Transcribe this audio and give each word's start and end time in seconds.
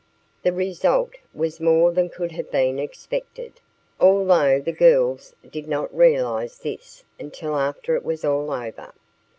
The 0.41 0.51
result 0.51 1.11
was 1.31 1.59
more 1.61 1.91
than 1.91 2.09
could 2.09 2.31
have 2.31 2.49
been 2.49 2.79
expected, 2.79 3.59
although 3.99 4.59
the 4.59 4.71
girls 4.71 5.35
did 5.47 5.67
not 5.67 5.95
realize 5.95 6.57
this 6.57 7.03
until 7.19 7.55
after 7.55 7.95
it 7.95 8.03
was 8.03 8.25
all 8.25 8.51
over. 8.51 8.95